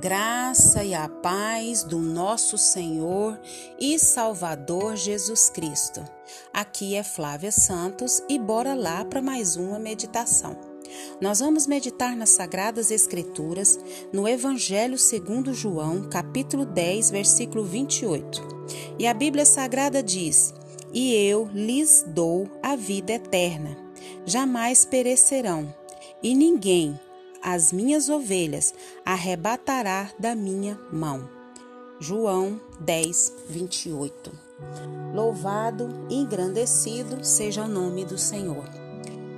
[0.00, 3.40] graça e a paz do nosso Senhor
[3.80, 6.04] e Salvador Jesus Cristo.
[6.52, 10.56] Aqui é Flávia Santos e bora lá para mais uma meditação.
[11.20, 13.78] Nós vamos meditar nas Sagradas Escrituras,
[14.12, 18.66] no Evangelho segundo João, capítulo 10, versículo 28.
[18.98, 20.52] E a Bíblia Sagrada diz:
[20.92, 23.76] E eu lhes dou a vida eterna,
[24.26, 25.74] jamais perecerão,
[26.22, 27.00] e ninguém
[27.46, 28.74] as minhas ovelhas
[29.04, 31.30] arrebatará da minha mão.
[32.00, 34.32] João 10, 28.
[35.14, 38.64] Louvado e engrandecido seja o nome do Senhor.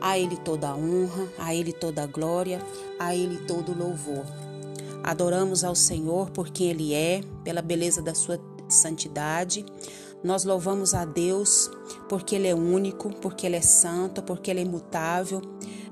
[0.00, 2.62] A Ele toda a honra, a Ele toda a glória,
[2.98, 4.24] a Ele todo o louvor.
[5.02, 9.62] Adoramos ao Senhor por quem Ele é, pela beleza da Sua santidade.
[10.24, 11.70] Nós louvamos a Deus
[12.08, 15.42] porque Ele é único, porque Ele é santo, porque Ele é imutável,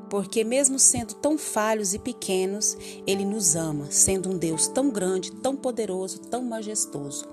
[0.08, 5.32] porque, mesmo sendo tão falhos e pequenos, Ele nos ama, sendo um Deus tão grande,
[5.32, 7.26] tão poderoso, tão majestoso.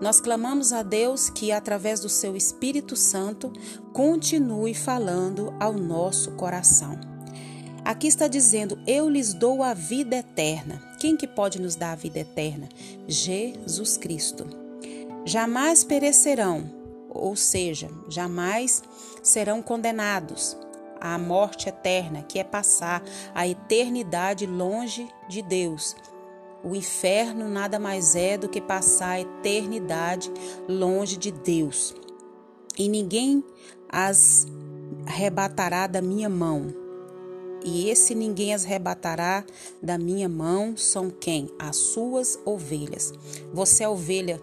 [0.00, 3.52] Nós clamamos a Deus que, através do seu Espírito Santo,
[3.92, 6.98] continue falando ao nosso coração.
[7.84, 10.82] Aqui está dizendo: Eu lhes dou a vida eterna.
[10.98, 12.68] Quem que pode nos dar a vida eterna?
[13.06, 14.46] Jesus Cristo.
[15.26, 16.70] Jamais perecerão,
[17.10, 18.82] ou seja, jamais
[19.22, 20.56] serão condenados
[21.00, 23.02] à morte eterna, que é passar
[23.34, 25.96] a eternidade longe de Deus.
[26.62, 30.30] O inferno nada mais é do que passar a eternidade
[30.68, 31.94] longe de Deus.
[32.78, 33.42] E ninguém
[33.88, 34.46] as
[35.06, 36.74] arrebatará da minha mão.
[37.64, 39.44] E esse ninguém as arrebatará
[39.82, 41.50] da minha mão são quem?
[41.58, 43.12] As suas ovelhas.
[43.52, 44.40] Você é ovelha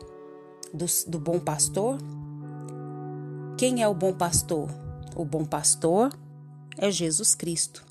[0.73, 1.97] do, do bom pastor?
[3.57, 4.69] Quem é o bom pastor?
[5.15, 6.11] O bom pastor
[6.77, 7.85] é Jesus Cristo.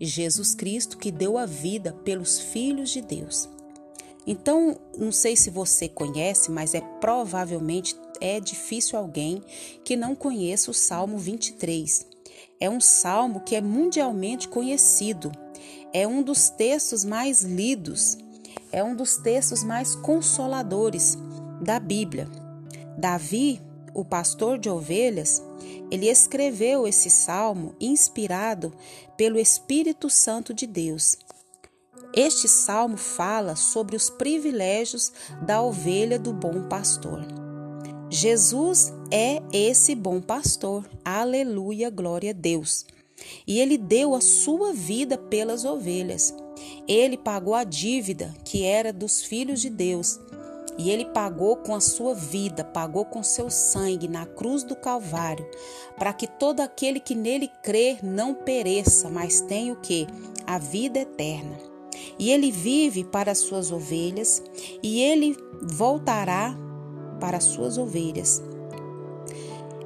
[0.00, 3.48] Jesus Cristo que deu a vida pelos filhos de Deus.
[4.26, 9.42] Então, não sei se você conhece, mas é provavelmente é difícil alguém
[9.84, 12.06] que não conheça o Salmo 23.
[12.60, 15.32] É um salmo que é mundialmente conhecido.
[15.92, 18.16] É um dos textos mais lidos.
[18.70, 21.18] É um dos textos mais consoladores
[21.60, 22.28] da Bíblia.
[22.96, 23.60] Davi,
[23.94, 25.42] o pastor de ovelhas,
[25.90, 28.72] ele escreveu esse salmo inspirado
[29.16, 31.16] pelo Espírito Santo de Deus.
[32.14, 35.12] Este salmo fala sobre os privilégios
[35.46, 37.20] da ovelha do bom pastor.
[38.10, 40.86] Jesus é esse bom pastor.
[41.02, 42.84] Aleluia, glória a Deus.
[43.46, 46.34] E ele deu a sua vida pelas ovelhas.
[46.86, 50.20] Ele pagou a dívida que era dos filhos de Deus
[50.78, 55.46] e ele pagou com a sua vida, pagou com seu sangue na cruz do Calvário,
[55.98, 60.06] para que todo aquele que nele crer não pereça, mas tenha o que?
[60.46, 61.58] A vida eterna.
[62.18, 64.42] E ele vive para as suas ovelhas,
[64.82, 66.56] e ele voltará
[67.20, 68.42] para as suas ovelhas.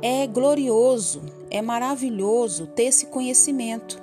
[0.01, 3.99] É glorioso, é maravilhoso ter esse conhecimento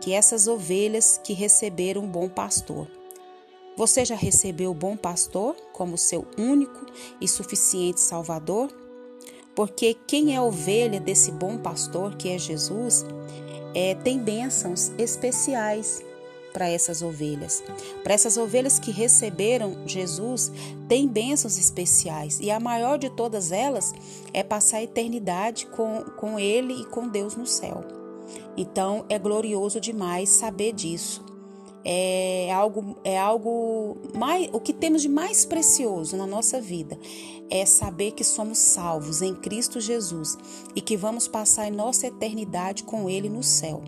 [0.00, 2.88] que essas ovelhas que receberam um bom pastor.
[3.80, 6.84] Você já recebeu o bom pastor como seu único
[7.18, 8.70] e suficiente Salvador?
[9.54, 13.06] Porque quem é ovelha desse bom pastor, que é Jesus,
[13.74, 16.04] é, tem bênçãos especiais
[16.52, 17.64] para essas ovelhas.
[18.02, 20.52] Para essas ovelhas que receberam Jesus,
[20.86, 22.38] tem bênçãos especiais.
[22.38, 23.94] E a maior de todas elas
[24.34, 27.82] é passar a eternidade com, com Ele e com Deus no céu.
[28.58, 31.29] Então é glorioso demais saber disso
[31.84, 36.98] é algo é algo mais o que temos de mais precioso na nossa vida
[37.50, 40.38] é saber que somos salvos em Cristo Jesus
[40.74, 43.82] e que vamos passar nossa eternidade com ele no céu.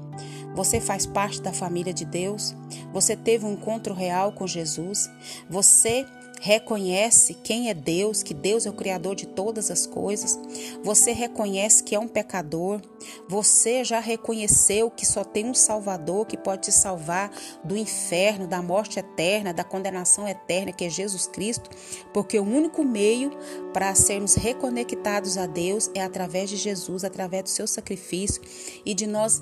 [0.55, 2.55] Você faz parte da família de Deus?
[2.93, 5.11] Você teve um encontro real com Jesus?
[5.49, 6.07] Você
[6.43, 10.37] reconhece quem é Deus, que Deus é o Criador de todas as coisas,
[10.83, 12.81] você reconhece que é um pecador,
[13.29, 17.31] você já reconheceu que só tem um Salvador que pode te salvar
[17.63, 21.71] do inferno, da morte eterna, da condenação eterna, que é Jesus Cristo,
[22.13, 23.31] porque o único meio
[23.73, 28.43] para sermos reconectados a Deus é através de Jesus, através do seu sacrifício
[28.85, 29.41] e de nós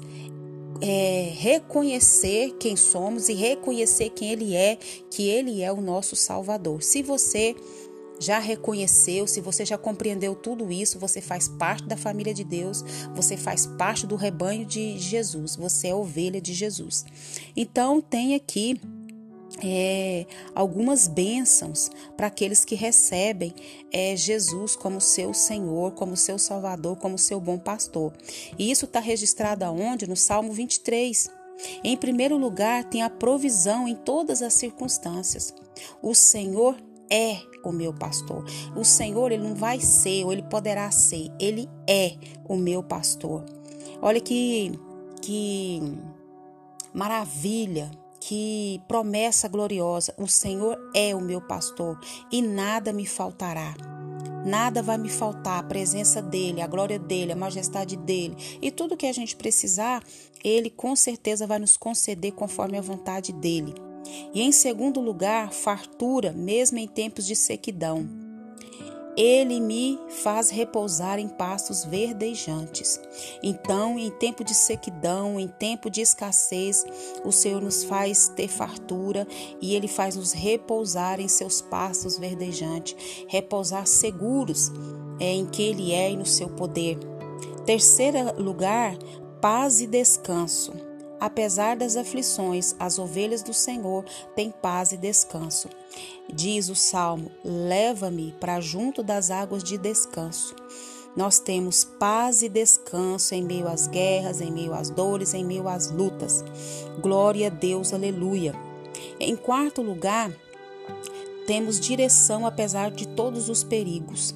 [0.82, 4.76] é, reconhecer quem somos e reconhecer quem Ele é,
[5.10, 6.82] que Ele é o nosso Salvador.
[6.82, 7.54] Se você
[8.20, 12.84] já reconheceu, se você já compreendeu tudo isso, você faz parte da família de Deus,
[13.14, 17.06] você faz parte do rebanho de Jesus, você é ovelha de Jesus.
[17.56, 18.78] Então, tem aqui
[19.62, 23.54] é, algumas bênçãos para aqueles que recebem
[23.92, 28.12] é, Jesus como seu Senhor, como seu Salvador, como seu bom pastor.
[28.58, 30.06] E isso está registrado aonde?
[30.06, 31.28] No Salmo 23.
[31.84, 35.52] Em primeiro lugar, tem a provisão em todas as circunstâncias.
[36.00, 36.76] O Senhor
[37.10, 38.44] é o meu pastor.
[38.74, 42.16] O Senhor, ele não vai ser, ou ele poderá ser, ele é
[42.48, 43.44] o meu pastor.
[44.00, 44.72] Olha que
[45.20, 45.82] que
[46.94, 50.14] maravilha, que promessa gloriosa.
[50.18, 51.98] O Senhor é o meu pastor
[52.30, 53.74] e nada me faltará.
[54.44, 58.96] Nada vai me faltar, a presença dele, a glória dele, a majestade dele e tudo
[58.96, 60.02] que a gente precisar,
[60.42, 63.74] ele com certeza vai nos conceder conforme a vontade dele.
[64.32, 68.29] E em segundo lugar, fartura, mesmo em tempos de sequidão.
[69.22, 72.98] Ele me faz repousar em pastos verdejantes.
[73.42, 76.86] Então, em tempo de sequidão, em tempo de escassez,
[77.22, 79.28] o Senhor nos faz ter fartura
[79.60, 82.96] e ele faz nos repousar em seus pastos verdejantes,
[83.28, 84.72] repousar seguros
[85.20, 86.98] é, em que ele é e no seu poder.
[87.66, 88.96] Terceiro lugar,
[89.38, 90.72] paz e descanso.
[91.20, 94.02] Apesar das aflições, as ovelhas do Senhor
[94.34, 95.68] têm paz e descanso.
[96.34, 100.54] Diz o salmo: Leva-me para junto das águas de descanso.
[101.16, 105.68] Nós temos paz e descanso em meio às guerras, em meio às dores, em meio
[105.68, 106.44] às lutas.
[107.00, 108.54] Glória a Deus, aleluia.
[109.18, 110.32] Em quarto lugar,
[111.46, 114.32] temos direção apesar de todos os perigos.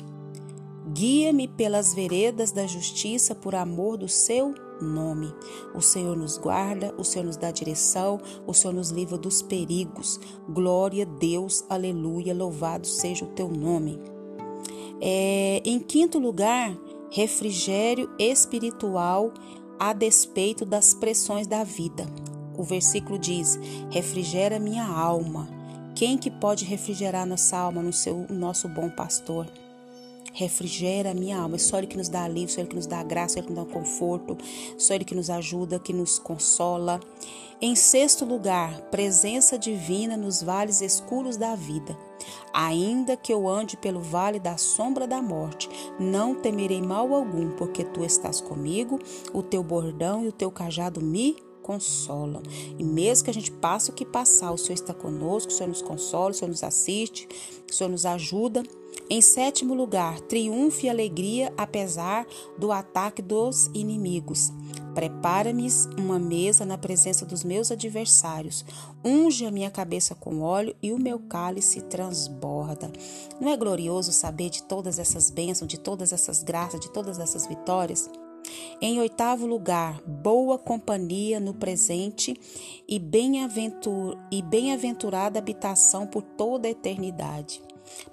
[0.95, 5.35] Guia-me pelas veredas da justiça por amor do seu nome.
[5.75, 10.21] O Senhor nos guarda, o Senhor nos dá direção, o Senhor nos livra dos perigos.
[10.49, 13.99] Glória a Deus, aleluia, louvado seja o teu nome.
[15.01, 16.79] É, em quinto lugar,
[17.11, 19.33] refrigério espiritual
[19.81, 22.07] a despeito das pressões da vida.
[22.57, 23.59] O versículo diz:
[23.91, 25.49] refrigera minha alma.
[25.97, 29.49] Quem que pode refrigerar nossa alma no seu nosso bom pastor?
[30.35, 31.57] Refrigera a minha alma.
[31.57, 33.47] É só Ele que nos dá alívio, só Ele que nos dá graça, só Ele
[33.47, 34.37] que nos dá conforto,
[34.77, 37.01] só Ele que nos ajuda, que nos consola.
[37.63, 41.97] Em sexto lugar, presença divina nos vales escuros da vida.
[42.53, 47.85] Ainda que eu ande pelo vale da sombra da morte, não temerei mal algum, porque
[47.85, 48.99] tu estás comigo,
[49.33, 52.43] o teu bordão e o teu cajado me consolam.
[52.79, 55.69] E mesmo que a gente passe o que passar, o Senhor está conosco, o Senhor
[55.69, 57.27] nos consola, o Senhor nos assiste,
[57.69, 58.63] o Senhor nos ajuda.
[59.11, 62.27] Em sétimo lugar, triunfo e alegria apesar
[62.59, 64.53] do ataque dos inimigos.
[64.95, 65.67] Prepara-me
[65.99, 68.65] uma mesa na presença dos meus adversários.
[69.05, 72.93] Unge a minha cabeça com óleo e o meu cálice transborda.
[73.41, 77.47] Não é glorioso saber de todas essas bênçãos, de todas essas graças, de todas essas
[77.47, 78.09] vitórias?
[78.81, 82.39] Em oitavo lugar, boa companhia no presente
[82.89, 87.63] e bem-aventurada habitação por toda a eternidade.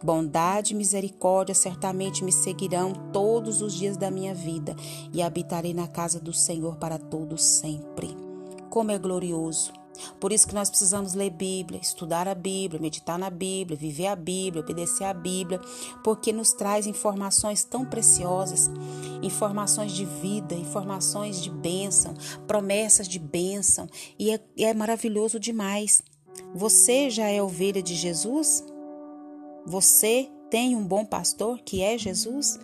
[0.04, 4.76] Bondade e misericórdia certamente me seguirão todos os dias da minha vida
[5.14, 8.16] e habitarei na casa do Senhor para todos sempre.
[8.70, 9.74] Como é glorioso!
[10.20, 14.16] Por isso que nós precisamos ler Bíblia, estudar a Bíblia, meditar na Bíblia, viver a
[14.16, 15.60] Bíblia, obedecer a Bíblia,
[16.04, 18.72] porque nos traz informações tão preciosas,
[19.22, 22.14] informações de vida, informações de bênção,
[22.48, 23.88] promessas de bênção,
[24.18, 26.02] e é, é maravilhoso demais.
[26.54, 28.64] Você já é ovelha de Jesus?
[29.66, 32.60] Você tem um bom pastor que é Jesus?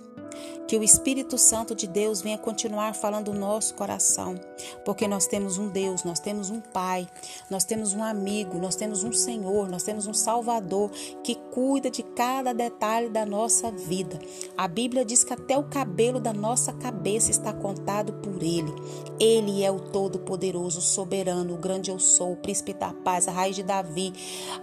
[0.67, 4.35] Que o Espírito Santo de Deus venha continuar falando no nosso coração,
[4.83, 7.07] porque nós temos um Deus, nós temos um Pai,
[7.49, 10.91] nós temos um amigo, nós temos um Senhor, nós temos um Salvador
[11.23, 14.19] que cuida de cada detalhe da nossa vida.
[14.57, 18.73] A Bíblia diz que até o cabelo da nossa cabeça está contado por Ele.
[19.19, 23.55] Ele é o Todo-Poderoso, Soberano, o Grande Eu Sou, o Príncipe da Paz, a Raiz
[23.55, 24.13] de Davi,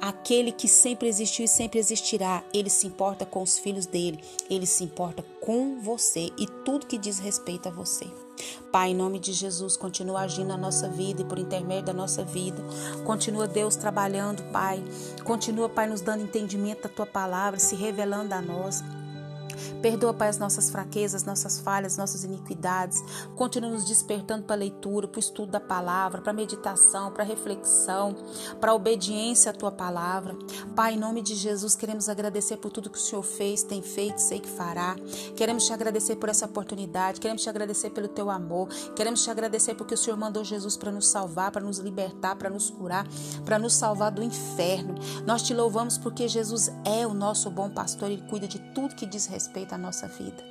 [0.01, 2.45] aquele que sempre existiu e sempre existirá.
[2.53, 5.25] Ele se importa com os filhos dele, ele se importa
[5.65, 8.07] com você e tudo que diz respeito a você.
[8.71, 12.23] Pai, em nome de Jesus, continua agindo na nossa vida e por intermédio da nossa
[12.23, 12.63] vida.
[13.05, 14.85] Continua, Deus, trabalhando, Pai.
[15.25, 18.83] Continua, Pai, nos dando entendimento da tua palavra, se revelando a nós.
[19.81, 23.03] Perdoa, Pai, as nossas fraquezas, nossas falhas, nossas iniquidades.
[23.37, 27.23] Continua nos despertando para a leitura, para o estudo da palavra, para a meditação, para
[27.23, 28.17] a reflexão,
[28.61, 30.37] para a obediência à tua palavra.
[30.75, 34.19] Pai, em nome de Jesus, queremos agradecer por tudo que o Senhor fez, tem feito,
[34.19, 34.97] sei que fará.
[35.37, 39.75] Queremos te agradecer por essa oportunidade, queremos te agradecer pelo teu amor, queremos te agradecer
[39.75, 43.07] porque o Senhor mandou Jesus para nos salvar, para nos libertar, para nos curar,
[43.45, 44.95] para nos salvar do inferno.
[45.27, 49.07] Nós te louvamos porque Jesus é o nosso bom pastor, ele cuida de tudo que
[49.07, 50.43] diz respeito respeito à nossa vida.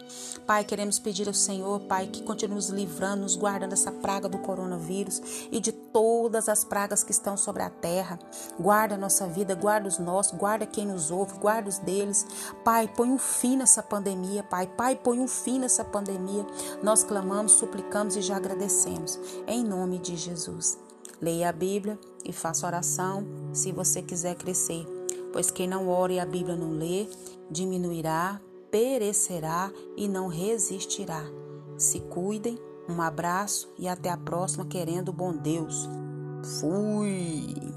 [0.45, 4.38] Pai, queremos pedir ao Senhor, Pai, que continue nos livrando, nos guardando dessa praga do
[4.38, 5.21] coronavírus
[5.51, 8.19] e de todas as pragas que estão sobre a terra.
[8.59, 12.25] Guarda a nossa vida, guarda os nossos, guarda quem nos ouve, guarda os deles.
[12.63, 14.67] Pai, põe um fim nessa pandemia, Pai.
[14.67, 16.45] Pai, põe um fim nessa pandemia.
[16.83, 19.19] Nós clamamos, suplicamos e já agradecemos.
[19.47, 20.77] Em nome de Jesus.
[21.21, 24.85] Leia a Bíblia e faça oração se você quiser crescer
[25.33, 27.07] Pois quem não ora e a Bíblia não lê,
[27.50, 28.39] diminuirá,
[28.74, 31.24] perecerá e não resistirá.
[31.77, 32.58] Se cuidem,
[32.89, 35.88] um abraço e até a próxima, querendo bom Deus.
[36.60, 37.73] Fui!